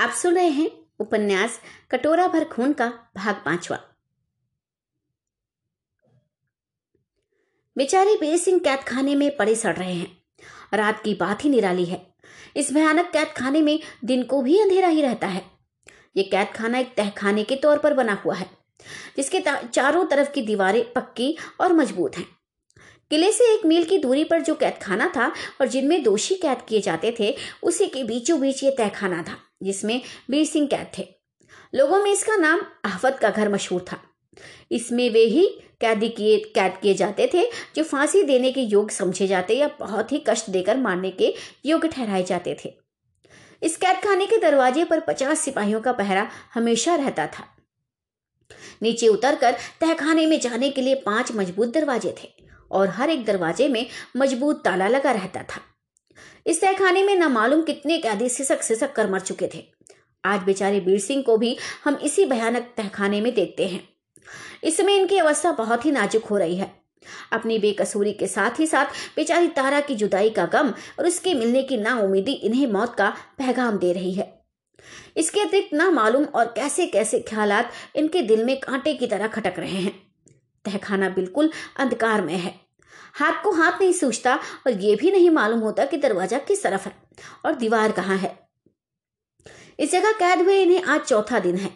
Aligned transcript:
आप 0.00 0.10
सुन 0.10 0.34
रहे 0.34 0.48
हैं 0.48 0.70
उपन्यास 1.00 1.58
कटोरा 1.90 2.26
भर 2.28 2.44
खून 2.44 2.72
का 2.72 2.86
भाग 3.16 3.42
पांचवा। 3.44 3.78
बेचारे 7.76 8.14
बीर 8.16 8.36
सिंह 8.36 8.58
कैद 8.58 8.80
खाने 8.80 9.14
में 9.14 9.36
पड़े 9.36 9.54
सड़ 9.54 9.76
रहे 9.76 9.94
हैं। 9.94 10.22
रात 10.74 11.02
की 11.04 11.14
बात 11.14 11.44
ही 11.44 11.50
निराली 11.50 11.84
है। 11.84 12.00
इस 12.56 12.72
भयानक 12.72 13.10
कैद 13.12 13.28
खाने 13.28 13.62
में 13.62 13.78
दिन 14.04 14.22
को 14.22 14.42
भी 14.42 14.58
अंधेरा 14.60 14.88
ही 14.88 15.02
रहता 15.02 15.26
है। 15.26 15.44
ये 16.16 16.22
कैद 16.22 16.48
खाना 16.48 16.78
एक 16.78 16.94
तहखाने 16.96 17.44
के 17.44 17.56
तौर 17.56 17.78
पर 17.78 17.94
बना 17.94 18.14
हुआ 18.14 18.34
है, 18.34 18.50
जिसके 19.16 19.44
चारों 19.66 20.06
तरफ़ 20.06 20.30
की 20.30 20.42
दीवारें 20.42 20.84
पक्की 20.92 21.36
और 21.60 21.72
मज़बूत 21.72 22.18
हैं। 22.18 22.26
किले 23.10 23.32
से 23.32 23.44
एक 23.54 23.66
मील 23.66 23.84
की 23.84 23.98
दूरी 23.98 24.24
पर 24.24 24.40
जो 24.40 24.54
कैद 24.54 24.74
खाना 24.82 25.12
था 25.16 25.32
और 25.60 25.66
जिनमें 25.66 26.02
दोषी 26.02 26.34
कैद 26.34 26.58
किए 26.68 26.80
जाते 26.80 27.16
थे, 27.20 27.36
उसी 27.62 27.86
के 27.86 28.04
बीचों 28.04 28.40
बीच 28.40 28.64
ये 28.64 28.70
तहखाना 28.70 29.22
था, 29.22 29.36
जिसमें 29.62 30.00
वीर 30.30 30.46
सिंह 30.46 30.66
कैद 30.66 30.86
थे। 30.98 31.06
लोगों 31.74 32.02
में 32.02 32.12
इसका 32.12 32.36
नाम 32.36 32.60
आहवत 32.84 33.18
का 33.22 33.30
घर 33.30 33.48
मशहूर 33.48 33.84
था। 33.92 34.00
इसमें 34.70 35.10
वे 35.10 35.24
ही 35.24 35.46
कैदी 35.80 36.08
किए, 36.08 36.38
कैद 36.38 36.72
किए 36.82 36.94
जाते 36.94 37.30
थे, 37.34 37.46
जो 37.76 37.82
फांसी 37.82 38.22
देने 38.22 38.52
के 38.52 38.60
योग्य 38.60 38.94
समझे 38.94 39.26
जाते 39.26 39.54
या 39.54 39.70
बहुत 39.80 40.12
ही 40.12 40.24
कष्ट 40.28 40.50
देकर 40.50 40.76
मारने 40.76 41.10
के 41.10 41.34
योग्य 41.66 41.88
ठहराए 41.88 42.22
जाते 42.22 42.56
थे। 42.64 42.74
इस 43.62 43.76
कैद 43.76 43.96
खाने 43.96 44.26
के 44.26 44.36
दरवाजे 44.36 44.84
पर 44.84 45.00
पचास 45.00 45.40
सिपाहियों 45.40 45.80
का 45.80 45.92
पहरा 45.92 46.30
हमेशा 46.54 46.94
रहता 46.94 47.26
था। 47.26 47.44
नीचे 48.82 49.08
उतरकर 49.08 49.56
तहखाने 49.80 50.26
में 50.26 50.40
जाने 50.40 50.70
के 50.70 50.82
लिए 50.82 50.94
पाँच 50.94 51.32
मज़बूत 51.32 51.68
दरवाजे 51.68 52.14
थे। 52.24 52.49
और 52.70 52.88
हर 52.88 53.10
एक 53.10 53.24
दरवाजे 53.24 53.68
में 53.68 53.86
मज़बूत 54.16 54.64
ताला 54.64 54.88
लगा 54.88 55.12
रहता 55.12 55.42
था। 55.42 55.60
इस 56.46 56.60
तहखाने 56.60 57.02
में 57.02 57.16
न 57.16 57.24
मालूम 57.24 57.62
कितने 57.62 57.98
कैदी 57.98 58.28
सिसक 58.28 58.62
सिसक 58.62 58.92
कर 58.92 59.10
मर 59.10 59.20
चुके 59.20 59.48
थे। 59.54 59.64
आज 60.24 60.40
बेचारे 60.40 60.80
बीर 60.80 60.98
सिंह 61.00 61.22
को 61.22 61.36
भी 61.36 61.56
हम 61.84 61.94
इसी 61.94 62.24
भयानक 62.26 62.72
तहखाने 62.76 63.20
में 63.20 63.34
देखते 63.34 63.68
हैं। 63.68 63.88
इस 64.64 64.76
समय 64.76 64.96
इनकी 64.96 65.18
अवस्था 65.18 65.52
बहुत 65.52 65.86
ही 65.86 65.90
नाजुक 65.90 66.24
हो 66.24 66.36
रही 66.36 66.56
है। 66.56 66.80
अपनी 67.32 67.58
बेकसूरी 67.58 68.12
के 68.12 68.26
साथ 68.26 68.60
ही 68.60 68.66
साथ 68.66 68.86
बेचारी 69.16 69.48
तारा 69.48 69.80
की 69.80 69.94
जुदाई 69.94 70.30
का 70.30 70.46
गम 70.46 70.70
और 70.98 71.06
उसके 71.06 71.34
मिलने 71.34 71.62
की 71.62 71.76
नाउमीदी 71.76 72.32
इन्हें 72.32 72.66
मौत 72.66 72.94
का 72.94 73.10
पैगाम 73.38 73.78
दे 73.78 73.92
रही 73.92 74.12
है। 74.12 74.40
इसके 75.16 75.40
अतिरिक्त 75.40 75.74
ना 75.74 75.90
मालूम 75.90 76.24
और 76.24 76.44
कैसे 76.44 76.86
कैसे 76.86 77.20
ख्यालात 77.20 77.72
इनके 77.96 78.22
दिल 78.22 78.44
में 78.44 78.60
कांटे 78.60 78.94
की 78.94 79.06
तरह 79.06 79.26
खटक 79.26 79.54
रहे 79.58 79.76
हैं। 79.76 79.99
तहखाना 80.64 81.08
बिल्कुल 81.10 81.50
अंधकार 81.78 82.22
में 82.22 82.36
है। 82.36 82.54
हाथ 83.14 83.42
को 83.42 83.50
हाथ 83.52 83.80
नहीं 83.80 83.92
सूझता 83.92 84.34
और 84.66 84.72
यह 84.72 84.96
भी 84.96 85.10
नहीं 85.10 85.30
मालूम 85.32 85.60
होता 85.60 85.84
कि 85.84 85.96
दरवाज़ा 85.98 86.38
किस 86.40 86.62
तरफ़ 86.62 86.88
है 86.88 86.94
और 87.46 87.54
दीवार 87.54 87.92
कहाँ 87.92 88.16
है। 88.18 88.38
इस 89.78 89.90
जगह 89.92 90.12
कैद 90.14 90.42
हुए 90.42 90.60
इन्हें 90.62 90.82
आज 90.84 91.00
चौथा 91.00 91.38
दिन 91.38 91.56
है। 91.56 91.70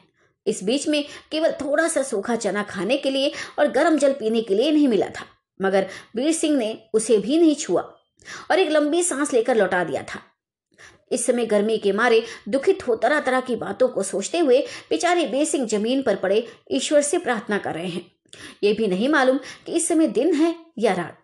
इस 0.47 0.63
बीच 0.65 0.87
में 0.89 1.05
केवल 1.33 1.53
थोड़ा 1.61 1.87
सा 1.89 2.03
सूखा 2.03 2.37
चना 2.37 2.63
खाने 2.65 2.97
के 2.97 3.11
लिए 3.11 3.33
और 3.59 3.71
गर्म 3.73 3.97
जल 3.99 4.13
पीने 4.13 4.41
के 4.43 4.55
लिए 4.55 4.71
नहीं 4.73 4.89
मिला 4.89 5.07
था, 5.11 5.25
मगर 5.61 5.87
वीर 6.17 6.33
सिंह 6.33 6.57
ने 6.57 6.79
उसे 6.95 7.19
भी 7.19 7.39
नहीं 7.39 7.55
छुआ 7.57 7.83
और 8.51 8.59
एक 8.59 8.71
लंबी 8.71 9.03
सांस 9.03 9.33
लेकर 9.33 9.57
लौटा 9.57 9.83
दिया 9.85 10.03
था। 10.05 10.21
इस 11.13 11.27
समय 11.27 11.47
गर्मी 11.47 11.79
के 11.79 11.93
मारे 11.93 12.23
दुखित 12.49 12.87
हो 12.89 12.95
तरह 12.97 13.21
तरह 13.21 13.41
की 13.41 13.57
बातों 13.57 13.89
को 13.89 14.03
सोचते 14.03 14.39
हुए 14.39 14.61
बेचारे 14.91 15.27
बीर 15.27 15.45
सिंह 15.45 15.67
ज़मीन 15.69 16.03
पर 16.03 16.17
पड़े 16.17 16.47
ईश्वर 16.71 17.01
से 17.03 17.19
प्रार्थना 17.19 17.59
कर 17.59 17.75
रहे 17.75 17.89
हैं। 17.89 18.11
ये 18.65 18.73
भी 18.73 18.87
नहीं 18.87 19.09
मालूम 19.09 19.39
कि 19.67 19.73
इस 19.73 19.89
समय 19.89 20.07
दिन 20.09 20.35
है 20.35 20.55
या 20.79 20.93
रात। 20.95 21.19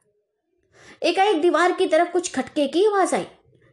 एकाएक 1.02 1.40
दीवार 1.42 1.72
की 1.72 1.86
तरफ़ 1.86 2.10
कुछ 2.12 2.34
खटके 2.34 2.66
की 2.68 2.84
आवाज़ 2.86 3.14
आई। 3.14 3.26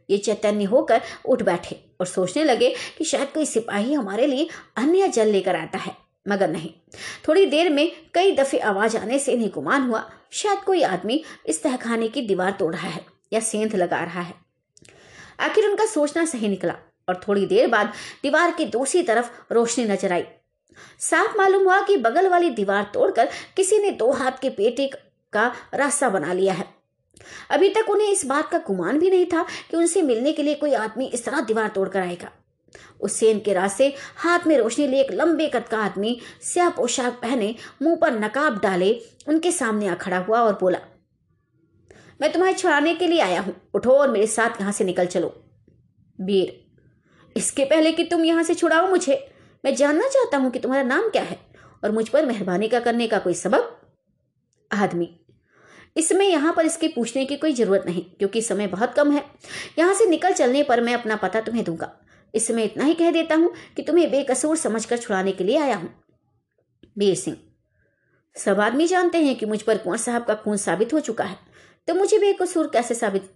ये 0.08 0.18
चैतन्य 0.18 0.64
होकर 0.64 1.00
उठ 1.24 1.42
बैठे 1.42 1.76
और 2.00 2.06
सोचने 2.06 2.44
लगे 2.44 2.74
कि 2.98 3.04
शायद 3.04 3.28
कोई 3.28 3.46
सिपाही 3.46 3.92
हमारे 3.92 4.26
लिए 4.26 4.48
अन्य 4.76 5.08
जल 5.08 5.28
लेकर 5.28 5.56
आता 5.56 5.78
है, 5.78 5.92
मगर 6.26 6.50
नहीं। 6.50 6.70
थोड़ी 7.28 7.44
देर 7.46 7.70
में 7.70 7.90
कई 8.14 8.34
दफे 8.34 8.58
आवाज़ 8.60 8.96
आने 8.96 9.18
से 9.18 9.32
इन्हें 9.32 9.50
गुमान 9.50 9.82
हुआ, 9.82 10.04
शायद 10.32 10.58
कोई 10.58 10.82
आदमी 10.82 11.22
इस 11.46 11.62
तहखाने 11.62 12.08
की 12.08 12.22
दीवार 12.22 12.56
तोड़ 12.58 12.74
रहा 12.74 12.88
है 12.88 13.04
या 13.32 13.40
सेंध 13.40 13.76
लगा 13.76 14.02
रहा 14.04 14.20
है। 14.20 14.34
आखिर 15.40 15.68
उनका 15.68 15.86
सोचना 15.86 16.24
सही 16.24 16.48
निकला 16.48 16.74
और 17.08 17.20
थोड़ी 17.28 17.46
देर 17.46 17.66
बाद 17.66 17.92
दीवार 18.22 18.50
की 18.50 18.64
दूसरी 18.66 19.02
तरफ़ 19.02 19.30
रोशनी 19.52 19.84
नज़र 19.84 20.12
आई। 20.12 20.24
साफ़ 21.00 21.36
मालूम 21.38 21.62
हुआ 21.64 21.80
कि 21.82 21.96
बगल 21.98 22.28
वाली 22.28 22.50
दीवार 22.52 22.90
तोड़कर 22.94 23.28
किसी 23.56 23.78
ने 23.78 23.90
दो 23.92 24.10
हाथ 24.12 24.40
के 24.42 24.50
पेटे 24.50 24.90
का 25.32 25.52
रास्ता 25.74 26.08
बना 26.10 26.32
लिया 26.32 26.54
है। 26.54 26.66
अभी 27.50 27.68
तक 27.68 27.90
उन्हें 27.90 28.08
इस 28.08 28.24
बात 28.26 28.50
का 28.50 28.58
गुमान 28.66 28.98
भी 28.98 29.10
नहीं 29.10 29.26
था 29.26 29.42
कि 29.70 29.76
उनसे 29.76 30.02
मिलने 30.02 30.32
के 30.32 30.42
लिए 30.42 30.54
कोई 30.56 30.74
आदमी 30.76 31.06
इस 31.06 31.24
तरह 31.24 31.40
दीवार 31.42 31.68
तोड़कर 31.68 32.00
आएगा। 32.00 32.30
उस 33.00 33.12
सेन 33.14 33.38
के 33.40 33.52
रास्ते 33.52 33.92
हाथ 34.16 34.46
में 34.46 34.56
रोशनी 34.58 34.86
लिए 34.86 35.00
एक 35.00 35.10
लंबे 35.12 35.46
कद 35.48 35.68
का 35.70 35.78
आदमी 35.78 36.18
स्या 36.42 36.68
पोशाक 36.68 37.18
पहने 37.22 37.54
मुँह 37.82 37.96
पर 37.96 38.12
नकाब 38.14 38.58
डाले 38.60 38.92
उनके 39.28 39.52
सामने 39.52 39.88
आ 39.88 39.94
खड़ा 39.96 40.18
हुआ 40.18 40.40
और 40.40 40.58
बोला, 40.60 40.78
मैं 42.20 42.32
तुम्हें 42.32 42.54
छुड़ाने 42.54 42.94
के 42.94 43.06
लिए 43.06 43.20
आया 43.20 43.40
हूँ। 43.40 43.54
उठो 43.74 43.92
और 43.92 44.10
मेरे 44.10 44.26
साथ 44.26 44.60
यहाँ 44.60 44.72
से 44.72 44.84
निकल 44.84 45.06
चलो। 45.06 45.34
वीर, 46.18 46.52
इसके 47.36 47.64
पहले 47.64 47.92
कि 47.92 48.04
तुम 48.04 48.24
यहाँ 48.24 48.42
से 48.42 48.54
छुड़ाओ 48.54 48.88
मुझे 48.88 49.14
मैं 49.64 49.74
जानना 49.74 50.08
चाहता 50.08 50.36
हूँ 50.36 50.50
कि 50.50 50.58
तुम्हारा 50.58 50.84
नाम 50.84 51.08
क्या 51.08 51.22
है 51.22 51.38
और 51.84 51.92
मुझ 51.92 52.08
पर 52.08 52.26
मेहरबानी 52.26 52.68
का 52.68 52.80
करने 52.80 53.06
का 53.08 53.18
कोई 53.18 53.34
सबब? 53.34 53.80
आदमी। 54.72 55.20
इसमें 55.96 56.26
यहाँ 56.26 56.52
पर 56.52 56.66
इसके 56.66 56.88
पूछने 56.88 57.24
की 57.26 57.36
कोई 57.36 57.52
ज़रूरत 57.52 57.84
नहीं, 57.86 58.02
क्योंकि 58.02 58.42
समय 58.42 58.66
बहुत 58.66 58.94
कम 58.94 59.12
है। 59.12 59.24
यहाँ 59.78 59.94
से 59.94 60.06
निकल 60.06 60.32
चलने 60.32 60.62
पर 60.62 60.80
मैं 60.80 60.94
अपना 60.94 61.16
पता 61.16 61.40
तुम्हें 61.40 61.64
दूँगा। 61.64 61.92
इसमें 62.34 62.64
इतना 62.64 62.84
ही 62.84 62.94
कह 62.94 63.10
देता 63.10 63.34
हूँ 63.34 63.52
कि 63.76 63.82
तुम्हें 63.82 64.10
बेकसूर 64.10 64.56
समझकर 64.56 64.98
छुड़ाने 64.98 65.32
के 65.32 65.44
लिए 65.44 65.58
आया 65.58 65.76
हूँ। 65.76 65.90
वीर 66.98 67.14
सिंह। 67.14 67.36
सब 68.36 68.60
आदमी 68.60 68.86
जानते 68.86 69.18
हैं 69.18 69.36
कि 69.36 69.46
मुझ 69.46 69.62
पर 69.62 69.78
कुंवर 69.78 69.98
साहब 69.98 70.24
का 70.24 70.34
खून 70.34 70.56
साबित 70.56 70.92
हो 70.92 71.00
चुका 71.00 71.24
है। 71.24 71.36
तो 71.88 71.94
मुझे 71.94 72.18
बेकसूर 72.18 72.66
कैसे 72.66 72.94
साबित 72.94 73.30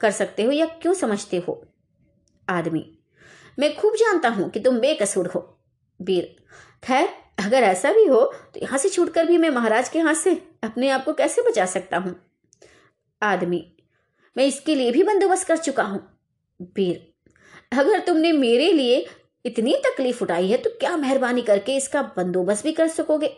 कर 0.00 0.10
सकते 0.10 0.42
हो 0.42 0.52
या 0.52 0.66
क्यों 0.66 0.94
समझते 0.94 1.36
हो? 1.48 1.64
आदमी। 2.48 2.98
मैं 3.58 3.76
खूब 3.76 3.94
जानता 3.94 4.28
हूँ 4.28 4.50
कि 4.50 4.60
तुम 4.60 4.78
बेकसूर 4.78 5.26
हो। 5.26 5.57
वीर। 6.00 6.36
खैर, 6.82 7.08
अगर 7.38 7.62
ऐसा 7.62 7.92
भी 7.92 8.04
हो 8.04 8.24
तो 8.54 8.60
यहाँ 8.62 8.78
से 8.78 8.88
छूटकर 8.88 9.26
भी 9.26 9.38
मैं 9.38 9.50
महाराज 9.50 9.88
के 9.88 9.98
हाथ 10.00 10.14
से 10.14 10.34
अपने 10.64 10.88
आप 10.90 11.04
को 11.04 11.12
कैसे 11.12 11.42
बचा 11.42 11.66
सकता 11.66 11.96
हूँ? 11.96 12.14
आदमी, 13.22 13.64
मैं 14.36 14.46
इसके 14.46 14.74
लिए 14.74 14.90
भी 14.90 15.02
बंदोबस्त 15.02 15.46
कर 15.48 15.56
चुका 15.58 15.82
हूँ। 15.82 16.00
वीर, 16.76 17.06
अगर 17.72 17.98
तुमने 17.98 18.32
मेरे 18.32 18.72
लिए 18.72 19.06
इतनी 19.44 19.74
तकलीफ़ 19.84 20.22
उठाई 20.22 20.48
है 20.48 20.56
तो 20.56 20.70
क्या 20.80 20.96
मेहरबानी 20.96 21.42
करके 21.42 21.76
इसका 21.76 22.02
बंदोबस्त 22.16 22.64
भी 22.64 22.72
कर 22.72 22.88
सकोगे? 22.88 23.28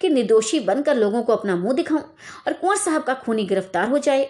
कि 0.00 0.08
निर्दोषी 0.08 0.60
बनकर 0.60 0.96
लोगों 0.96 1.22
को 1.22 1.32
अपना 1.32 1.56
मुँह 1.56 1.74
दिखाऊँ 1.74 2.00
और 2.46 2.52
कुंवर 2.52 2.76
साहब 2.76 3.02
का 3.02 3.14
खूनी 3.16 3.44
गिरफ़्तार 3.44 3.88
हो 3.88 3.98
जाए? 3.98 4.24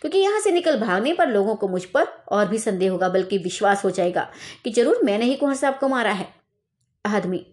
क्योंकि 0.00 0.18
यहाँ 0.18 0.40
से 0.40 0.50
निकल 0.52 0.78
भागने 0.80 1.12
पर 1.12 1.28
लोगों 1.28 1.54
को 1.54 1.68
मुझ 1.68 1.84
पर 1.86 2.06
और 2.28 2.48
भी 2.48 2.58
संदेह 2.58 2.90
होगा, 2.90 3.08
बल्कि 3.08 3.38
विश्वास 3.38 3.84
हो 3.84 3.90
जाएगा 3.90 4.28
कि 4.64 4.70
ज़रूर 4.70 5.00
मैंने 5.04 5.24
ही 5.24 5.34
कुंवर 5.34 5.54
साहब 5.54 5.78
को 5.78 5.88
मारा 5.88 6.12
है। 6.12 6.28
आदमी। 7.06 7.44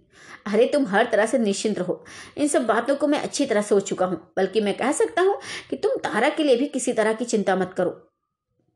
अरे 0.47 0.65
तुम 0.67 0.85
हर 0.87 1.05
तरह 1.11 1.25
से 1.25 1.37
निश्चिंत 1.39 1.79
रहो। 1.79 2.03
इन 2.37 2.47
सब 2.47 2.65
बातों 2.65 2.95
को 2.95 3.07
मैं 3.07 3.19
अच्छी 3.19 3.45
तरह 3.45 3.61
सोच 3.61 3.87
चुका 3.89 4.05
हूँ, 4.05 4.17
बल्कि 4.37 4.61
मैं 4.61 4.73
कह 4.77 4.91
सकता 4.91 5.21
हूँ 5.21 5.37
कि 5.69 5.75
तुम 5.77 5.95
तारा 6.03 6.29
के 6.29 6.43
लिए 6.43 6.55
भी 6.55 6.67
किसी 6.67 6.93
तरह 6.93 7.13
की 7.13 7.25
चिंता 7.25 7.55
मत 7.55 7.73
करो। 7.77 7.89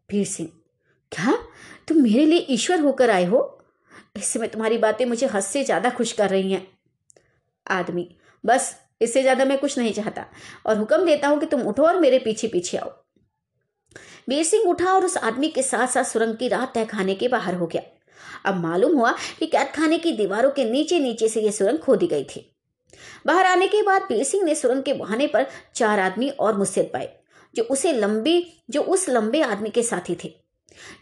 वीर 0.09 0.25
सिंह, 0.27 0.49
क्या? 1.11 1.33
तुम 1.87 2.01
मेरे 2.01 2.25
लिए 2.25 2.45
ईश्वर 2.49 2.79
होकर 2.79 3.09
आए 3.09 3.25
हो? 3.25 3.53
इस 4.17 4.25
समय 4.25 4.47
तुम्हारी 4.47 4.77
बातें 4.77 5.05
मुझे 5.05 5.27
हद 5.27 5.41
से 5.41 5.63
ज़्यादा 5.63 5.89
खुश 5.89 6.11
कर 6.11 6.29
रही 6.29 6.51
हैं। 6.51 6.67
आदमी, 7.67 8.07
बस 8.43 8.75
इससे 9.01 9.21
ज़्यादा 9.21 9.45
मैं 9.45 9.57
कुछ 9.57 9.77
नहीं 9.77 9.93
चाहता, 9.93 10.25
और 10.65 10.77
हुक्म 10.77 11.05
देता 11.05 11.27
हूँ 11.27 11.39
कि 11.39 11.45
तुम 11.45 11.61
उठो 11.61 11.83
और 11.83 11.99
मेरे 11.99 12.19
पीछे 12.19 12.47
पीछे 12.47 12.77
आओ। 12.77 12.89
वीर 14.29 14.43
सिंह 14.43 14.63
उठा 14.63 14.93
और 14.93 15.05
उस 15.05 15.17
आदमी 15.17 15.49
के 15.49 15.63
साथ 15.63 15.87
साथ 15.87 16.03
सुरंग 16.03 16.35
की 16.35 16.47
रात 16.47 16.73
तय 16.73 16.85
खाने 16.85 17.15
के 17.15 17.27
बाहर 17.27 17.55
हो 17.55 17.67
गया। 17.67 17.81
अब 18.45 18.55
मालूम 18.57 18.97
हुआ 18.97 19.11
कि 19.39 19.45
कैद 19.45 19.71
खाने 19.75 19.97
की 19.97 20.11
दीवारों 20.11 20.51
के 20.51 20.65
नीचे 20.65 20.99
नीचे 20.99 21.27
से 21.29 21.41
यह 21.41 21.51
सुरंग 21.51 21.79
खोदी 21.79 22.07
गई 22.07 22.23
थी। 22.25 22.45
बाहर 23.25 23.45
आने 23.45 23.67
के 23.67 23.81
बाद 23.83 24.01
पीर 24.01 24.23
सिंह 24.23 24.43
ने 24.43 24.55
सुरंग 24.55 24.83
के 24.83 24.93
बहाने 24.93 25.27
पर 25.27 25.45
चार 25.75 25.99
आदमी 25.99 26.29
और 26.29 26.57
मुस्सिद 26.57 26.89
पाए, 26.93 27.09
जो 27.53 27.63
उसे 27.63 27.91
लंबी, 27.93 28.43
जो 28.69 28.81
उस 28.81 29.07
लंबे 29.09 29.41
आदमी 29.41 29.69
के 29.69 29.83
साथी 29.83 30.15
थे। 30.15 30.27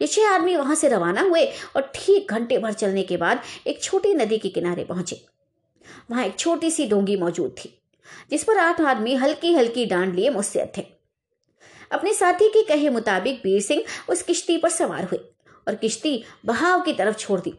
ये 0.01 0.07
छह 0.07 0.29
आदमी 0.29 0.56
वहाँ 0.56 0.75
से 0.75 0.88
रवाना 0.88 1.21
हुए 1.21 1.45
और 1.75 1.91
ठीक 1.95 2.31
घंटे 2.31 2.57
भर 2.57 2.73
चलने 2.73 3.03
के 3.03 3.18
बाद 3.18 3.41
एक 3.68 3.81
छोटी 3.83 4.13
नदी 4.13 4.38
के 4.38 4.50
किनारे 4.50 4.83
पहुँचे। 4.83 5.21
वहाँ 6.11 6.25
एक 6.25 6.38
छोटी 6.39 6.71
सी 6.71 6.85
डोंगी 6.88 7.15
मौजूद 7.15 7.56
थी, 7.57 7.69
जिस 8.31 8.44
पर 8.44 8.57
आठ 8.57 8.81
आदमी 8.81 9.15
हल्की 9.15 9.53
हल्की 9.53 9.85
डांड 9.85 10.15
लिए 10.15 10.29
मुस्तैद 10.29 10.71
थे। 10.77 10.85
अपने 11.91 12.13
साथी 12.13 12.50
के 12.50 12.63
कहे 12.63 12.89
मुताबिक 12.89 13.39
बीर 13.44 13.61
सिंह 13.61 13.83
उस 14.09 14.21
किश्ती 14.21 14.57
पर 14.57 14.69
सवार 14.69 15.03
हुए। 15.03 15.19
और 15.67 15.75
किश्ती 15.75 16.23
बहाव 16.45 16.81
की 16.81 16.94
तरफ़ 16.94 17.15
छोड़ 17.15 17.39
दी। 17.41 17.53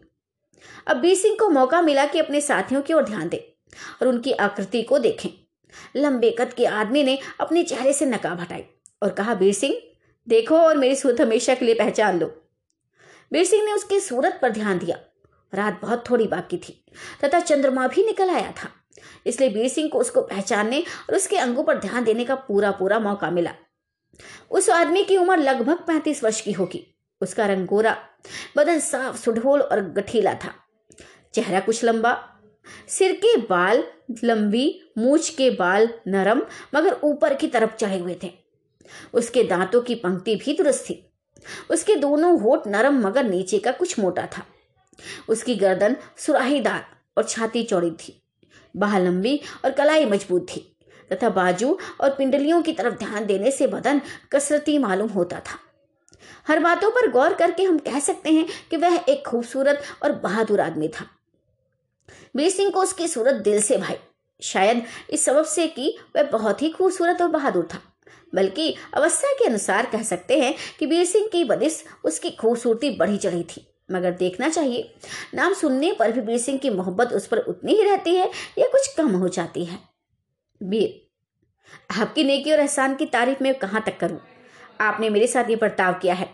अब 0.87 0.97
बीर 0.97 1.17
सिंह 1.17 1.37
को 1.37 1.49
मौका 1.49 1.83
मिला 1.83 2.05
कि 2.07 2.19
अपने 2.19 2.41
साथियों 2.41 2.83
की 2.83 2.93
ओर 2.93 3.05
ध्यान 3.05 3.29
दे 3.29 3.57
और 4.03 4.09
उनकी 4.09 4.33
आकृति 4.33 4.83
को 4.83 4.99
देखें। 4.99 5.31
लंबे 5.97 6.31
कद 6.31 6.53
के 6.53 6.67
आदमी 6.67 7.03
ने 7.03 7.19
अपने 7.41 7.63
चेहरे 7.63 7.93
से 7.93 8.07
नकाब 8.07 8.41
हटाई 8.41 8.65
और 9.03 9.11
कहा, 9.11 9.35
बीर 9.35 9.55
सिंह, 9.55 9.83
देखो 10.29 10.59
और 10.59 10.77
मेरी 10.77 10.97
सूरत 10.97 11.21
हमेशा 11.21 11.55
के 11.55 11.65
लिए 11.65 11.75
पहचान 11.75 12.21
लो। 12.21 12.27
बीर 13.33 13.45
सिंह 13.45 13.65
ने 13.65 13.73
उसकी 13.73 14.01
सूरत 14.01 14.39
पर 14.43 14.51
ध्यान 14.51 14.79
दिया। 14.79 14.99
रात 15.55 15.81
बहुत 15.83 16.11
थोड़ी 16.11 16.27
बाकी 16.27 16.57
थी, 16.57 16.85
तथा 17.25 17.41
चंद्रमा 17.41 17.89
भी 17.89 18.05
निकल 18.05 18.31
आया 18.31 18.53
था। 18.53 18.69
इसलिए 19.27 19.49
बीर 19.49 19.69
सिंह 19.69 19.89
को 19.89 19.99
उसको 19.99 20.23
पहचानने 20.23 20.81
और 20.81 21.15
उसके 21.15 21.37
अंगों 21.37 21.65
पर 21.65 21.79
ध्यान 21.79 22.05
देने 22.05 22.25
का 22.25 22.35
पूरा 22.35 22.71
पूरा 22.71 22.99
मौका 22.99 23.31
मिला। 23.31 23.55
उस 24.51 24.71
आदमी 24.71 25.05
की 25.05 25.17
उम्र 25.17 25.37
लगभग 25.37 25.77
पैंतीस 25.77 26.25
वर्ष 26.25 26.41
की 26.41 26.53
होगी। 26.53 26.96
उसका 27.21 27.47
रंग 27.47 27.67
गोरा, 27.67 27.97
बदन 28.57 28.79
साफ़ 28.79 29.17
सुढोल 29.17 29.61
और 29.61 29.81
गठीला 29.81 30.35
था। 30.35 30.55
चेहरा 31.35 31.61
कुछ 31.61 31.85
लंबा, 31.85 32.33
सिर 32.89 33.13
के 33.13 33.37
बाल 33.37 33.85
लंबी, 34.25 34.93
मूछ 34.99 35.31
के 35.31 35.51
बाल 35.51 35.89
नरम, 36.09 36.43
मगर 36.75 36.97
ऊपर 37.05 37.35
की 37.35 37.49
तरफ़ 37.49 37.77
चढ़े 37.77 37.99
हुए 37.99 38.17
थे। 38.23 38.33
उसके 39.15 39.43
दांतों 39.45 39.81
की 39.81 39.95
पंक्ति 39.95 40.37
भी 40.37 40.55
दुरुस्त 40.55 40.85
थी। 40.91 41.11
उसके 41.71 41.95
दोनों 41.95 42.41
होठ 42.41 42.67
नरम, 42.67 43.01
मगर 43.01 43.25
नीचे 43.25 43.59
का 43.59 43.73
कुछ 43.73 43.99
मोटा 43.99 44.27
था। 44.27 44.43
उसकी 45.29 45.55
गर्दन 45.55 45.97
सुराहीदार 46.17 46.87
और 47.17 47.25
छाती 47.25 47.63
चौड़ी 47.65 47.91
थी। 47.91 48.23
बाह 48.77 48.99
लंबी 48.99 49.41
और 49.65 49.71
कलाई 49.71 50.05
मज़बूत 50.05 50.47
थी, 50.49 50.77
तथा 51.13 51.29
बाजू 51.29 51.79
और 52.01 52.11
पिंडलियों 52.11 52.63
की 52.63 52.73
तरफ़ 52.73 52.95
ध्यान 52.95 53.27
देने 53.27 53.51
से 53.51 53.67
बदन 53.67 54.01
कसरती 54.33 54.79
मालूम 54.79 55.09
होता 55.09 55.41
था। 55.41 55.59
हर 56.49 56.59
बातों 56.59 56.91
पर 56.91 57.11
गौर 57.11 57.35
करके 57.35 57.63
हम 57.63 57.79
कह 57.79 57.99
सकते 58.01 58.33
हैं 58.33 58.47
कि 58.71 58.77
वह 58.77 59.05
एक 59.09 59.27
खूबसूरत 59.27 59.83
और 60.03 60.13
बहादुर 60.13 60.61
आदमी 60.61 60.89
था। 60.89 61.07
वीर 62.37 62.51
सिंह 62.51 62.71
को 62.71 62.83
उसकी 62.83 63.09
सूरत 63.09 63.35
दिल 63.35 63.63
से 63.63 63.77
भाई। 63.77 63.97
शायद 64.43 64.83
इस 65.11 65.25
सबब 65.25 65.45
से 65.45 65.67
कि 65.67 65.97
वह 66.17 66.23
बहुत 66.23 66.63
ही 66.63 66.71
खूबसूरत 66.71 67.23
और 67.23 67.29
बहादुर 67.29 67.69
था। 67.75 67.81
बल्कि 68.35 68.75
अवस्था 68.95 69.33
के 69.33 69.45
अनुसार 69.45 69.87
कह 69.87 70.03
सकते 70.03 70.41
हैं 70.41 70.55
कि 70.79 70.87
वीर 70.87 71.05
सिंह 71.05 71.27
की 71.27 71.45
बदिश 71.45 71.85
उसकी 72.05 72.31
खूबसूरती 72.31 72.91
बढ़ी 72.91 73.17
चढ़ी 73.17 73.43
थी। 73.43 73.67
मगर 73.93 74.11
देखना 74.11 74.49
चाहिए, 74.49 74.95
नाम 75.35 75.55
सुनने 75.55 75.93
पर 75.93 76.13
भी 76.13 76.21
वीर 76.21 76.39
सिंह 76.39 76.59
की 76.59 76.71
मोहब्बत 76.71 77.13
उस 77.13 77.27
पर 77.27 77.39
उतनी 77.39 77.75
ही 77.75 77.83
रहती 77.83 78.15
है 78.15 78.31
या 78.59 78.67
कुछ 78.67 78.95
कम 78.95 79.11
हो 79.11 79.29
जाती 79.29 79.65
है? 79.65 79.79
वीर, 80.63 81.03
आपकी 82.01 82.25
नेकी 82.25 82.53
और 82.53 82.61
एहसान 82.61 82.95
की 82.95 83.07
तारीफ़ 83.07 83.43
में 83.43 83.55
कहाँ 83.55 83.83
तक 83.87 83.99
करूँ? 83.99 84.19
आपने 84.81 85.11
मेरे 85.11 85.27
साथ 85.27 85.51
ये 85.51 85.57
बर्ताव 85.57 85.95
किया 85.95 86.15
है, 86.15 86.29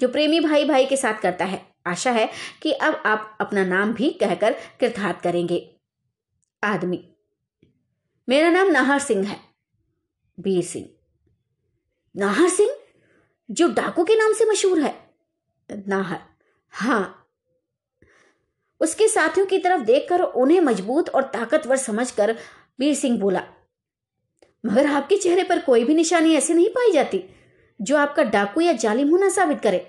जो 0.00 0.08
प्रेमी 0.08 0.40
भाई 0.40 0.64
भाई 0.64 0.86
के 0.86 0.96
साथ 0.96 1.20
करता 1.20 1.44
है। 1.44 1.64
आशा 1.86 2.10
है 2.10 2.28
कि 2.62 2.72
अब 2.72 3.02
आप 3.06 3.36
अपना 3.40 3.64
नाम 3.64 3.92
भी 3.92 4.10
कहकर 4.20 4.52
कृतार्थ 4.80 5.20
करेंगे। 5.22 5.58
आदमी, 6.62 7.02
मेरा 8.28 8.50
नाम 8.50 8.70
नाहर 8.70 8.98
सिंह 8.98 9.26
है, 9.26 9.38
वीर 10.38 10.64
सिंह। 10.64 10.88
नाहर 12.14 12.48
सिंह, 12.48 12.74
जो 13.48 13.68
डाकू 13.68 14.04
के 14.04 14.14
नाम 14.14 14.32
से 14.32 14.44
मशहूर 14.44 14.80
है? 14.80 14.94
नाहर 15.70 16.20
हाँ। 16.72 17.22
उसके 18.80 19.08
साथियों 19.08 19.46
की 19.46 19.58
तरफ़ 19.58 19.82
देखकर 19.82 20.22
उन्हें 20.22 20.60
मज़बूत 20.60 21.08
और 21.08 21.22
ताकतवर 21.24 21.76
समझकर 21.76 22.36
वीर 22.78 22.94
सिंह 22.94 23.18
बोला, 23.20 23.42
मगर 24.64 24.86
आपके 24.86 25.16
चेहरे 25.16 25.44
पर 25.44 25.58
कोई 25.58 25.84
भी 25.84 25.94
निशानी 25.94 26.34
ऐसी 26.34 26.54
नहीं 26.54 26.68
पाई 26.68 26.92
जाती। 26.92 27.24
जो 27.80 27.96
आपका 27.96 28.22
डाकू 28.22 28.60
या 28.60 28.72
जालिम 28.72 29.08
होना 29.08 29.28
साबित 29.28 29.60
करे। 29.60 29.86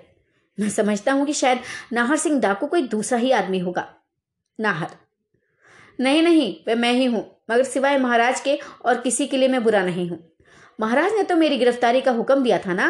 मैं 0.58 0.68
समझता 0.70 1.12
हूँ 1.12 1.26
कि 1.26 1.32
शायद 1.32 1.58
नाहर 1.92 2.16
सिंह 2.16 2.40
डाकू 2.40 2.66
कोई 2.66 2.82
दूसरा 2.82 3.18
ही 3.18 3.30
आदमी 3.30 3.58
होगा। 3.58 3.86
नाहर। 4.58 4.96
नहीं 6.00 6.22
नहीं 6.22 6.54
वह 6.68 6.74
मैं 6.74 6.92
ही 6.92 7.04
हूँ 7.04 7.24
मगर 7.50 7.62
सिवाय 7.62 7.98
महाराज 7.98 8.40
के 8.40 8.58
और 8.84 9.00
किसी 9.00 9.26
के 9.26 9.36
लिए 9.36 9.48
मैं 9.48 9.62
बुरा 9.64 9.82
नहीं 9.84 10.08
हूँ। 10.10 10.18
महाराज 10.80 11.12
ने 11.12 11.22
तो 11.22 11.36
मेरी 11.36 11.56
गिरफ्तारी 11.56 12.00
का 12.00 12.12
हुक्म 12.12 12.42
दिया 12.42 12.58
था 12.58 12.74
ना? 12.74 12.88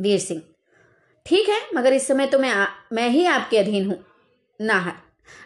वीर 0.00 0.18
सिंह। 0.18 0.40
ठीक 1.26 1.48
है 1.48 1.60
मगर 1.74 1.92
इस 1.92 2.06
समय 2.06 2.26
तो 2.26 2.38
मैं 2.38 2.50
आ, 2.50 2.66
मैं 2.92 3.08
ही 3.08 3.24
आपके 3.26 3.58
अधीन 3.58 3.86
हूँ। 3.86 3.98
नाहर। 4.60 4.92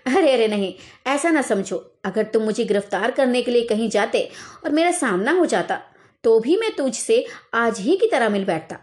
अरे 0.06 0.32
अरे 0.32 0.46
नहीं 0.48 0.72
ऐसा 1.06 1.30
ना 1.30 1.42
समझो। 1.42 1.76
अगर 2.04 2.24
तुम 2.24 2.42
मुझे 2.42 2.64
गिरफ़्तार 2.64 3.10
करने 3.10 3.42
के 3.42 3.50
लिए 3.50 3.66
कहीं 3.66 3.88
जाते 3.90 4.28
और 4.64 4.70
मेरा 4.70 4.90
सामना 4.90 5.32
हो 5.32 5.46
जाता 5.46 5.80
तो 6.24 6.38
भी 6.40 6.56
मैं 6.56 6.70
तुझसे 6.76 7.24
आज 7.54 7.80
ही 7.80 7.96
की 7.96 8.06
तरह 8.06 8.28
मिल 8.28 8.44
बैठता। 8.44 8.78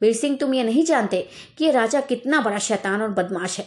वीर 0.00 0.12
सिंह, 0.12 0.36
तुम 0.36 0.54
ये 0.54 0.64
नहीं 0.64 0.84
जानते 0.84 1.26
कि 1.58 1.64
ये 1.64 1.70
राजा 1.70 2.00
कितना 2.00 2.40
बड़ा 2.40 2.58
शैतान 2.58 3.02
और 3.02 3.08
बदमाश 3.10 3.58
है। 3.58 3.66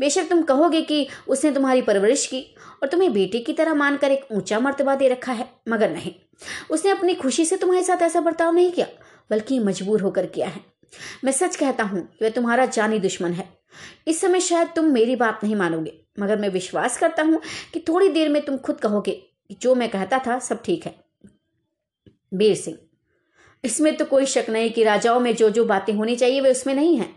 बेशक 0.00 0.28
तुम 0.28 0.42
कहोगे 0.42 0.80
कि 0.82 1.06
उसने 1.28 1.50
तुम्हारी 1.52 1.82
परवरिश 1.82 2.26
की 2.26 2.40
और 2.82 2.88
तुम्हें 2.88 3.12
बेटे 3.12 3.38
की 3.38 3.52
तरह 3.52 3.74
मानकर 3.74 4.10
एक 4.10 4.26
ऊँचा 4.32 4.58
मर्तबा 4.60 4.94
दे 4.94 5.08
रखा 5.08 5.32
है, 5.32 5.48
मगर 5.68 5.90
नहीं। 5.90 6.12
उसने 6.70 6.90
अपनी 6.90 7.14
खुशी 7.14 7.44
से 7.44 7.56
तुम्हारे 7.56 7.82
साथ 7.84 8.02
ऐसा 8.02 8.20
बर्ताव 8.20 8.54
नहीं 8.54 8.70
किया, 8.72 8.86
बल्कि 9.30 9.58
मजबूर 9.58 10.00
होकर 10.00 10.26
किया 10.26 10.48
है। 10.48 10.60
मैं 11.24 11.32
सच 11.32 11.56
कहता 11.56 11.84
हूँ 11.84 12.08
वह 12.22 12.28
तुम्हारा 12.28 12.66
जानी 12.66 12.98
दुश्मन 12.98 13.32
है। 13.32 13.48
इस 14.06 14.20
समय 14.20 14.40
शायद 14.40 14.68
तुम 14.76 14.84
मेरी 14.84 15.16
बात 15.16 15.40
नहीं 15.44 15.56
मानोगे, 15.56 15.92
मगर 16.20 16.38
मैं 16.38 16.48
विश्वास 16.48 16.98
करता 16.98 17.22
हूँ 17.22 17.40
कि 17.74 17.80
थोड़ी 17.80 18.08
देर 18.08 18.28
में 18.28 18.44
तुम 18.44 18.56
खुद 18.58 18.80
कहोगे 18.80 19.12
कि 19.12 19.56
जो 19.62 19.74
मैं 19.74 19.88
कहता 19.88 20.18
था 20.18 20.38
सब 20.38 20.62
ठीक 20.64 20.86
है। 20.86 20.94
बीर 22.34 22.56
सिंह। 22.56 22.78
इसमें 23.64 23.96
तो 23.96 24.04
कोई 24.04 24.26
शक 24.26 24.46
नहीं 24.48 24.70
कि 24.70 24.84
राजाओं 24.84 25.20
में 25.20 25.36
जो 25.36 25.50
जो 25.50 25.64
बातें 25.64 25.92
होनी 25.92 26.16
चाहिए, 26.16 26.40
वे 26.40 26.50
उसमें 26.50 26.74
नहीं 26.74 26.96
है। 26.96 27.08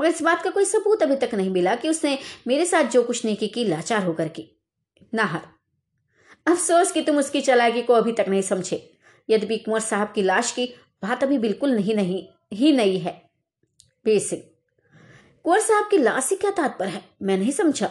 मगर 0.00 0.08
इस 0.08 0.22
बात 0.22 0.42
का 0.42 0.50
कोई 0.50 0.64
सबूत 0.64 1.02
अभी 1.02 1.16
तक 1.16 1.34
नहीं 1.34 1.50
मिला 1.50 1.74
कि 1.74 1.88
उसने 1.88 2.18
मेरे 2.46 2.66
साथ 2.66 2.84
जो 2.84 3.02
कुछ 3.02 3.24
नेकी 3.24 3.48
की, 3.48 3.64
लाचार 3.64 4.04
होकर 4.04 4.28
की। 4.28 4.60
नाहर। 5.14 5.40
अफसोस 6.46 6.92
कि 6.92 7.02
तुम 7.02 7.18
उसकी 7.18 7.40
चलाकी 7.40 7.82
को 7.82 7.92
अभी 7.92 8.12
तक 8.12 8.24
नहीं 8.28 8.42
समझे। 8.42 8.92
यद्यपि 9.30 9.56
कुंवर 9.56 9.80
साहब 9.80 10.12
की 10.14 10.22
लाश 10.22 10.52
की 10.52 10.66
बात 11.02 11.22
अभी 11.22 11.38
बिल्कुल 11.38 11.70
नहीं 11.70 11.94
नहीं, 11.94 12.28
ही 12.52 12.72
नहीं 12.72 12.98
है। 12.98 13.30
बीर 14.04 14.20
सिंह। 14.20 14.42
कुंवर 15.44 15.60
साहब 15.60 15.88
की 15.90 15.98
लाश 15.98 16.24
से 16.24 16.36
क्या 16.36 16.50
तात्पर्य 16.50 16.90
है? 16.90 17.04
मैं 17.22 17.38
नहीं 17.38 17.52
समझा। 17.52 17.90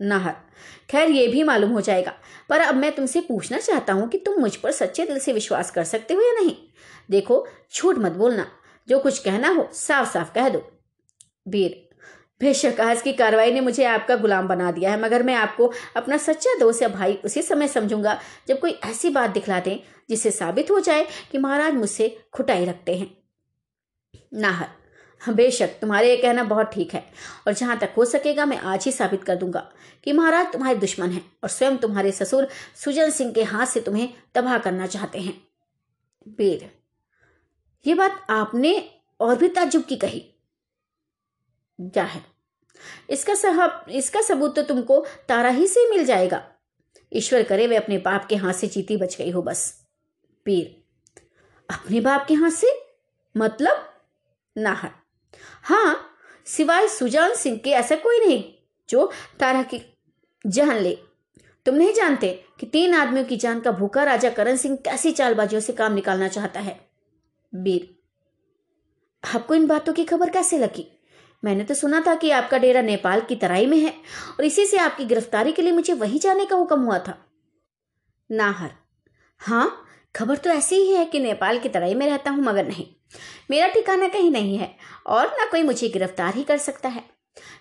नाहर 0.00 0.34
खैर, 0.90 1.10
ये 1.10 1.26
भी 1.28 1.42
मालूम 1.42 1.70
हो 1.70 1.80
जाएगा। 1.80 2.12
पर 2.48 2.60
अब 2.60 2.74
मैं 2.74 2.94
तुमसे 2.94 3.20
पूछना 3.20 3.58
चाहता 3.58 3.92
हूँ 3.92 4.08
कि 4.08 4.18
तुम 4.18 4.40
मुझ 4.40 4.54
पर 4.56 4.70
सच्चे 4.70 5.06
दिल 5.06 5.18
से 5.18 5.32
विश्वास 5.32 5.70
कर 5.70 5.84
सकते 5.84 6.14
हो 6.14 6.20
या 6.20 6.32
नहीं? 6.32 6.56
देखो, 7.10 7.46
झूठ 7.74 7.98
मत 7.98 8.12
बोलना। 8.12 8.46
जो 8.88 8.98
कुछ 8.98 9.18
कहना 9.18 9.48
हो 9.48 9.68
साफ़ 9.72 10.12
साफ़ 10.12 10.32
कह 10.34 10.48
दो। 10.48 10.62
वीर, 11.48 11.82
बेशक 12.40 12.80
आज 12.80 13.02
की 13.02 13.12
कार्रवाई 13.12 13.52
ने 13.52 13.60
मुझे 13.60 13.84
आपका 13.84 14.16
गुलाम 14.16 14.48
बना 14.48 14.70
दिया 14.70 14.90
है, 14.90 15.00
मगर 15.00 15.22
मैं 15.22 15.34
आपको 15.34 15.72
अपना 15.96 16.16
सच्चा 16.16 16.58
दोस्त 16.60 16.82
या 16.82 16.88
भाई 16.88 17.18
उसी 17.24 17.42
समय 17.42 17.68
समझूँगा 17.68 18.18
जब 18.48 18.60
कोई 18.60 18.70
ऐसी 18.84 19.10
बात 19.10 19.30
दिखला 19.30 19.60
दें 19.60 19.78
जिससे 20.10 20.30
साबित 20.30 20.70
हो 20.70 20.80
जाए 20.80 21.06
कि 21.32 21.38
महाराज 21.38 21.74
मुझसे 21.74 22.16
खुटाई 22.32 22.64
रखते 22.64 22.96
हैं। 22.96 23.16
नाहर 24.32 24.68
बेशक, 25.34 25.68
तुम्हारे 25.80 26.10
ये 26.10 26.16
कहना 26.16 26.42
बहुत 26.44 26.70
ठीक 26.72 26.94
है। 26.94 27.04
और 27.46 27.52
जहाँ 27.52 27.78
तक 27.78 27.94
हो 27.96 28.04
सकेगा, 28.04 28.46
मैं 28.46 28.58
आज 28.58 28.84
ही 28.84 28.92
साबित 28.92 29.24
कर 29.24 29.36
दूँगा 29.36 29.60
कि 30.04 30.12
महाराज 30.12 30.52
तुम्हारे 30.52 30.76
दुश्मन 30.76 31.10
हैं 31.10 31.24
और 31.42 31.48
स्वयं 31.48 31.76
तुम्हारे 31.76 32.12
ससुर 32.12 32.48
सुजन 32.76 33.10
सिंह 33.10 33.32
के 33.32 33.42
हाथ 33.42 33.66
से 33.66 33.80
तुम्हें 33.80 34.08
तबाह 34.34 34.58
करना 34.58 34.86
चाहते 34.86 35.20
हैं। 35.20 35.34
वीर 36.38 36.70
ये 37.86 37.94
बात 37.94 38.26
आपने 38.30 38.72
और 39.20 39.36
भी 39.36 39.48
ताजुब 39.48 39.84
की 39.84 39.96
कही। 39.96 40.24
है 41.96 42.24
इसका 43.10 43.34
साहब 43.34 43.86
इसका 43.90 44.20
सबूत 44.22 44.54
तो 44.56 44.62
तुमको 44.62 45.04
तारा 45.28 45.48
ही 45.48 45.66
से 45.66 45.88
मिल 45.90 46.04
जाएगा। 46.04 46.42
ईश्वर 47.12 47.42
करे 47.42 47.66
वे 47.66 47.76
अपने 47.76 47.98
बाप 47.98 48.26
के 48.26 48.36
हाथ 48.36 48.52
से 48.52 48.66
चीती 48.66 48.96
बच 48.96 49.16
गई 49.16 49.30
हो 49.30 49.42
बस। 49.42 49.86
पीर 50.46 50.84
अपने 51.68 52.00
बाप 52.00 52.26
के 52.28 52.34
हाथ 52.34 52.50
से? 52.50 52.70
मतलब 53.34 53.84
नाहर। 54.56 54.90
हाँ 55.64 56.00
सिवाय 56.46 56.88
सुजान 56.88 57.34
सिंह 57.34 57.56
के 57.58 57.70
ऐसा 57.70 57.96
कोई 57.96 58.18
नहीं, 58.18 58.44
जो 58.88 59.10
तारा 59.40 59.62
की 59.62 59.80
जान 60.44 60.76
ले। 60.76 60.96
तुम 61.66 61.74
नहीं 61.74 61.92
जानते 61.92 62.28
कि 62.60 62.66
तीन 62.66 62.94
आदमियों 62.94 63.24
की 63.24 63.36
जान 63.36 63.60
का 63.60 63.70
भूखा 63.70 64.02
राजा 64.04 64.30
करण 64.30 64.56
सिंह 64.56 64.76
कैसी 64.76 65.12
चालबाजियों 65.12 65.60
से 65.60 65.72
काम 65.72 65.92
निकालना 65.92 66.28
चाहता 66.28 66.60
है? 66.60 66.78
बीर 67.52 67.94
आपको 69.24 69.54
इन 69.54 69.66
बातों 69.66 69.92
की 69.92 70.04
खबर 70.04 70.30
कैसे 70.30 70.58
लगी? 70.58 70.86
मैंने 71.42 71.64
तो 71.64 71.74
सुना 71.74 72.02
था 72.06 72.14
कि 72.14 72.30
आपका 72.30 72.58
डेरा 72.58 72.82
नेपाल 72.82 73.20
की 73.20 73.36
तराई 73.36 73.66
में 73.66 73.78
है, 73.78 73.92
और 74.38 74.44
इसी 74.44 74.66
से 74.66 74.76
आपकी 74.76 75.04
गिरफ्तारी 75.04 75.52
के 75.52 75.62
लिए 75.62 75.72
मुझे 75.72 75.92
वहीं 75.92 76.20
जाने 76.20 76.44
का 76.46 76.56
हुक्म 76.56 76.80
हुआ 76.80 76.98
था। 76.98 77.18
नाहर। 78.30 78.70
हाँ 79.40 79.84
खबर 80.14 80.36
तो 80.36 80.50
ऐसी 80.50 80.76
ही 80.76 80.94
है 80.94 81.04
कि 81.04 81.20
नेपाल 81.20 81.58
की 81.58 81.68
तराई 81.68 81.94
में 81.94 82.06
रहता 82.06 82.30
हूँ, 82.30 82.44
मगर 82.44 82.66
नहीं। 82.66 82.86
मेरा 83.50 83.68
ठिकाना 83.68 84.08
कहीं 84.08 84.30
नहीं 84.30 84.58
है 84.58 84.76
और 85.06 85.26
ना 85.26 85.46
कोई 85.50 85.62
मुझे 85.62 85.88
गिरफ़्तार 85.88 86.34
ही 86.34 86.44
कर 86.44 86.58
सकता 86.58 86.88
है। 86.88 87.04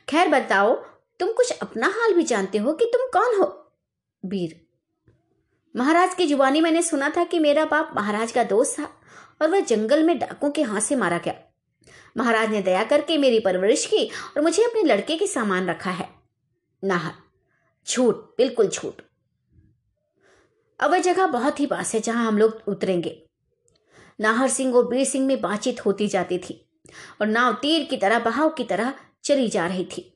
खैर 0.09 0.29
बताओ, 0.29 0.75
तुम 1.19 1.31
कुछ 1.31 1.51
अपना 1.51 1.87
हाल 1.87 2.13
भी 2.13 2.23
जानते 2.23 2.57
हो 2.57 2.73
कि 2.73 2.85
तुम 2.85 3.01
कौन 3.07 3.41
हो? 3.41 3.71
वीर। 4.25 4.61
महाराज 5.75 6.13
की 6.15 6.27
जुबानी 6.27 6.61
मैंने 6.61 6.81
सुना 6.81 7.09
था 7.09 7.23
कि 7.23 7.39
मेरा 7.39 7.65
बाप 7.65 7.91
महाराज 7.95 8.31
का 8.31 8.43
दोस्त 8.43 8.79
था 8.79 9.01
और 9.41 9.49
वह 9.49 9.59
जंगल 9.59 10.03
में 10.03 10.19
डाकों 10.19 10.51
के 10.51 10.61
हाथ 10.61 10.81
से 10.81 10.95
मारा 10.95 11.17
गया। 11.17 11.33
महाराज 12.17 12.49
ने 12.49 12.61
दया 12.61 12.83
करके 12.83 13.17
मेरी 13.17 13.39
परवरिश 13.39 13.85
की 13.85 14.05
और 14.05 14.41
मुझे 14.41 14.63
अपने 14.63 14.83
लड़के 14.83 15.15
के 15.15 15.27
सामान 15.27 15.69
रखा 15.69 15.91
है। 15.91 16.09
नाहर। 16.83 17.13
झूठ, 17.87 18.15
बिल्कुल 18.15 18.67
झूठ। 18.67 18.93
अब 20.79 20.91
वह 20.91 20.99
जगह 20.99 21.27
बहुत 21.27 21.59
ही 21.59 21.65
पास 21.65 21.93
है 21.93 22.01
जहाँ 22.01 22.27
हम 22.27 22.37
लोग 22.37 22.61
उतरेंगे। 22.67 23.24
नाहर 24.21 24.49
सिंह 24.49 24.75
और 24.75 24.87
बीर 24.87 25.05
सिंह 25.05 25.27
में 25.27 25.41
बातचीत 25.41 25.85
होती 25.85 26.07
जाती 26.07 26.37
थी 26.37 26.69
और 27.21 27.27
नाव 27.27 27.53
तीर 27.53 27.83
की 27.83 27.97
तरह, 27.97 28.19
बहाव 28.19 28.49
की 28.49 28.63
तरह 28.63 28.93
चली 29.23 29.47
जा 29.47 29.67
रही 29.67 29.85
थी। 29.85 30.11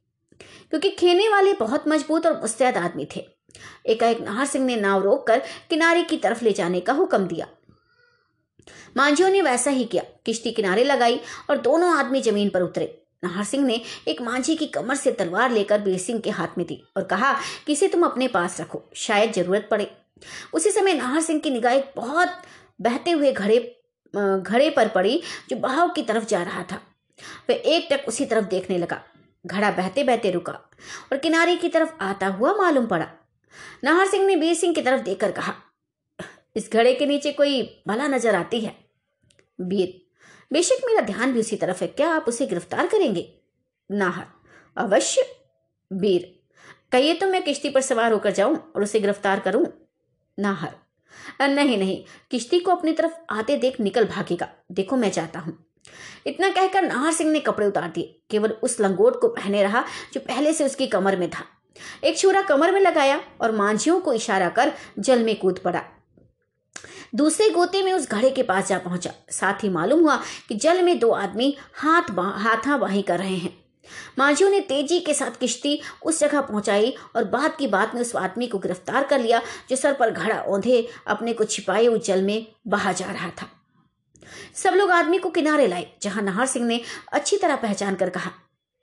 क्योंकि 0.70 0.90
खेने 0.90 1.30
वाले 1.30 1.54
बहुत 1.54 1.88
मज़बूत 1.88 2.28
और 2.28 2.42
मुस्तैद 2.42 2.78
आदमी 2.78 3.08
थे। 3.16 3.30
एकाएक 3.86 4.20
नाहर 4.22 4.46
सिंह 4.46 4.66
ने 4.66 4.76
नाव 4.76 5.04
रोककर 5.04 5.40
किनारे 5.40 6.04
की 6.04 6.18
तरफ़ 6.18 6.46
ले 6.46 6.52
जाने 6.52 6.80
का 6.80 6.94
हुक्म 6.94 7.28
दिया। 7.28 7.48
मांझियों 8.98 9.30
ने 9.30 9.42
वैसा 9.42 9.72
ही 9.72 9.86
किया। 9.86 10.04
किश्ती 10.26 10.52
किनारे 10.52 10.84
लगाई 10.84 11.20
और 11.50 11.58
दोनों 11.58 11.98
आदमी 11.98 12.22
ज़मीन 12.22 12.50
पर 12.50 12.62
उतरे। 12.62 13.04
नाहर 13.24 13.44
सिंह 13.44 13.66
ने 13.66 13.82
एक 14.08 14.22
मांझी 14.22 14.56
की 14.56 14.68
कमर 14.68 14.96
से 14.96 15.12
तलवार 15.12 15.52
लेकर 15.52 15.82
बीर 15.82 15.98
सिंह 15.98 16.20
के 16.20 16.30
हाथ 16.30 16.48
में 16.58 16.68
दी 16.68 16.84
और 16.98 17.04
कहा 17.04 17.34
कि 17.34 17.74
इसे 17.74 17.88
तुम 17.88 18.04
अपने 18.04 18.28
पास 18.28 18.62
रखो? 18.62 18.84
शायद 18.96 19.34
ज़रूरत 19.34 19.68
पड़े। 19.72 19.92
उसी 20.54 20.72
समय 20.72 20.94
नाहर 20.94 21.22
सिंह 21.22 21.40
की 21.40 21.50
निगाह 21.50 21.74
एक 21.74 21.92
बहुत 21.96 22.30
बहते 22.82 23.12
हुए 23.12 23.32
घड़े 23.32 23.79
घड़े 24.14 24.70
पर 24.70 24.88
पड़ी 24.88 25.22
जो 25.50 25.56
बहाव 25.58 25.90
की 25.90 26.04
तरफ़ 26.04 26.26
जा 26.26 26.42
रहा 26.44 26.64
था। 26.64 26.82
वह 27.50 27.56
एक 27.56 27.88
टक 27.92 28.08
उसी 28.08 28.26
तरफ़ 28.26 28.46
देखने 28.46 28.78
लगा। 28.78 29.02
घड़ा 29.46 29.72
बहते 29.72 30.04
बहते 30.04 30.32
रुका 30.32 30.54
और 31.12 31.18
किनारे 31.18 31.56
की 31.56 31.70
तरफ़ 31.70 32.04
आता 32.04 32.28
हुआ 32.28 32.54
मालूम 32.54 32.88
पड़ा। 32.88 33.08
नाहर 33.84 34.08
सिंह 34.08 34.26
ने 34.26 34.36
बीर 34.36 34.54
सिंह 34.56 34.74
की 34.74 34.82
तरफ़ 34.82 35.02
देखकर 35.02 35.32
कहा, 35.32 35.54
इस 36.56 36.70
घड़े 36.74 36.94
के 36.94 37.06
नीचे 37.06 37.32
कोई 37.32 37.62
भला 37.88 38.08
नज़र 38.08 38.36
आती 38.36 38.60
है? 38.62 38.76
वीर, 39.60 40.02
बेशक 40.52 40.86
मेरा 40.86 41.02
ध्यान 41.02 41.34
भी 41.34 41.40
उसी 41.40 41.56
तरफ़ 41.56 41.84
है। 41.84 41.88
क्या 41.90 42.10
आप 42.10 42.26
उसे 42.28 42.46
गिरफ़्तार 42.46 42.88
करेंगे? 42.88 43.28
नाहर, 43.90 44.26
अवश्य। 44.78 45.26
वीर, 45.92 46.36
कहिए 46.92 47.14
तो 47.14 47.28
मैं 47.28 47.44
किश्ती 47.44 47.70
पर 47.70 47.82
सवार 47.82 48.12
होकर 48.12 48.32
जाऊँ 48.32 48.58
और 48.76 48.84
उसे 48.84 49.00
गिरफ़्तार 49.00 49.40
करूँ? 49.40 49.66
नाहर 50.38 50.76
नहीं 51.42 51.78
नहीं। 51.78 52.04
किश्ती 52.32 52.60
को 52.60 52.72
अपनी 52.72 52.94
तरफ़ 52.94 53.14
आते 53.30 53.58
देख 53.58 53.80
निकल 53.80 54.06
भागेगा। 54.06 54.50
देखो, 54.72 54.96
मैं 54.96 55.12
चाहता 55.12 55.40
हूँ। 55.40 55.66
इतना 56.28 56.50
कहकर 56.50 56.82
नाहर 56.82 57.14
सिंह 57.14 57.32
ने 57.32 57.40
कपड़े 57.40 57.68
उतार 57.68 57.90
दिए। 57.90 58.20
केवल 58.30 58.50
उस 58.50 58.80
लंगोट 58.80 59.22
को 59.22 59.28
पहने 59.28 59.64
रहा, 59.64 59.84
जो 60.14 60.20
पहले 60.20 60.54
से 60.54 60.66
उसकी 60.66 60.88
कमर 60.88 61.16
में 61.16 61.30
था। 61.30 61.46
एक 62.04 62.18
छुरा 62.18 62.42
कमर 62.42 62.72
में 62.72 62.82
लगाया 62.82 63.22
और 63.42 63.52
मांझियों 63.52 64.02
को 64.02 64.14
इशारा 64.14 64.50
कर 64.50 64.74
जल 65.00 65.24
में 65.24 65.40
कूद 65.40 65.60
पड़ा। 65.60 65.84
दूसरे 67.16 67.50
गोते 67.50 67.84
में 67.84 67.94
उस 67.94 68.10
घड़े 68.10 68.30
के 68.30 68.44
पास 68.44 68.68
जा 68.68 68.78
पहुँचा। 68.78 69.14
साथ 69.30 69.54
ही 69.54 69.70
मालूम 69.70 70.00
हुआ 70.00 70.22
कि 70.50 70.56
जल 70.56 70.82
में 70.82 71.00
दो 71.00 71.12
आदमी 71.12 71.58
हाथ 71.74 72.02
हाथा 72.20 72.78
बाही 72.78 73.02
कर 73.02 73.20
रहे 73.20 73.36
हैं। 73.36 73.69
मांझियों 74.20 74.50
ने 74.50 74.60
तेज़ी 74.62 75.00
के 75.00 75.14
साथ 75.14 75.40
किश्ती 75.40 75.80
उस 76.04 76.20
जगह 76.20 76.42
पहुंचाई 76.42 76.96
और 77.16 77.24
बाद 77.24 77.56
की 77.56 77.68
बात 77.68 77.96
में 77.96 78.02
उस 78.02 78.16
आदमी 78.16 78.48
को 78.48 78.60
गिरफ़्तार 78.60 79.04
कर 79.04 79.20
लिया, 79.20 79.42
जो 79.70 79.76
सर 79.76 79.94
पर 79.94 80.12
घड़ा 80.12 80.40
औंधे 80.40 80.88
अपने 81.08 81.34
को 81.34 81.44
छिपाए 81.44 81.88
उस 81.88 82.06
जल 82.06 82.22
में 82.22 82.46
बहा 82.68 82.92
जा 82.92 83.12
रहा 83.12 83.30
था। 83.30 83.50
सब 84.56 84.74
लोग 84.74 84.92
आदमी 84.92 85.18
को 85.18 85.30
किनारे 85.30 85.68
लाए, 85.68 85.88
जहाँ 86.02 86.24
नाहर 86.24 86.46
सिंह 86.46 86.66
ने 86.66 86.82
अच्छी 87.12 87.38
तरह 87.38 87.56
पहचान 87.56 87.96
कर 87.96 88.10
कहा, 88.10 88.32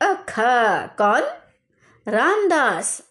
अखा, 0.00 0.86
कौन? 0.86 1.22
रामदास। 2.06 3.02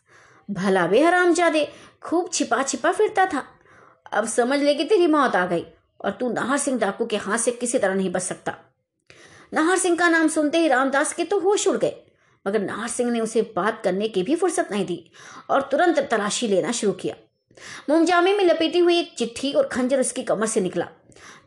भला 0.49 0.85
बे 0.87 1.01
हरामजादे 1.03 1.67
खूब 2.03 2.29
छिपा 2.33 2.61
छिपा 2.63 2.91
फिरता 2.91 3.25
था। 3.25 3.43
अब 4.13 4.25
समझ 4.25 4.59
ले 4.59 4.73
कि 4.73 4.83
तेरी 4.83 5.07
मौत 5.07 5.35
आ 5.35 5.45
गई, 5.45 5.65
और 6.05 6.11
तू 6.11 6.31
नाहर 6.33 6.57
सिंह 6.57 6.79
डाकू 6.79 7.05
के 7.05 7.17
हाथ 7.17 7.37
से 7.37 7.51
किसी 7.51 7.79
तरह 7.79 7.93
नहीं 7.93 8.11
बच 8.11 8.21
सकता। 8.21 8.55
नाहर 9.53 9.77
सिंह 9.77 9.95
का 9.97 10.09
नाम 10.09 10.27
सुनते 10.27 10.57
ही 10.57 10.67
रामदास 10.67 11.13
के 11.13 11.23
तो 11.23 11.39
होश 11.39 11.67
उड़ 11.67 11.77
गए, 11.77 11.93
मगर 12.45 12.61
नाहर 12.61 12.87
सिंह 12.87 13.11
ने 13.11 13.19
उसे 13.19 13.41
बात 13.55 13.81
करने 13.83 14.07
की 14.07 14.23
भी 14.23 14.35
फुर्सत 14.35 14.67
नहीं 14.71 14.85
दी 14.85 15.11
और 15.49 15.61
तुरंत 15.61 15.99
तलाशी 16.11 16.47
लेना 16.47 16.71
शुरू 16.71 16.93
किया। 16.93 17.15
मोमजामे 17.89 18.33
में 18.33 18.43
लपेटी 18.43 18.79
हुई 18.79 18.99
एक 18.99 19.13
चिट्ठी 19.17 19.51
और 19.53 19.67
खंजर 19.67 19.99
उसकी 19.99 20.23
कमर 20.23 20.47
से 20.47 20.61
निकला, 20.61 20.87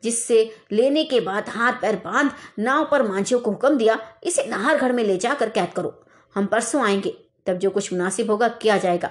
जिससे 0.02 0.50
लेने 0.72 1.04
के 1.04 1.20
बाद 1.20 1.48
हाथ 1.48 1.72
पैर 1.72 1.96
बाँध 2.04 2.30
नाव 2.58 2.88
पर 2.90 3.02
मांझियों 3.02 3.40
को 3.40 3.50
हुक्म 3.50 3.76
दिया, 3.76 3.98
इसे 4.24 4.44
नाहर 4.46 4.78
घर 4.78 4.92
में 4.92 5.02
ले 5.04 5.16
जाकर 5.16 5.50
कैद 5.50 5.72
करो, 5.76 5.94
हम 6.34 6.46
परसों 6.46 6.84
आएँगे, 6.84 7.14
तब 7.46 7.58
जो 7.58 7.70
कुछ 7.70 7.92
मुनासिब 7.92 8.30
होगा 8.30 8.48
किया 8.54 8.76
जाएगा। 8.78 9.10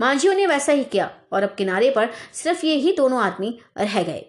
मांझियों 0.00 0.34
ने 0.34 0.46
वैसा 0.46 0.72
ही 0.72 0.84
किया 0.84 1.10
और 1.32 1.42
अब 1.42 1.54
किनारे 1.54 1.90
पर 1.90 2.08
सिर्फ़ 2.32 2.64
ये 2.66 2.74
ही 2.74 2.92
दोनों 2.92 3.20
आदमी 3.20 3.58
रह 3.78 4.02
गए। 4.02 4.24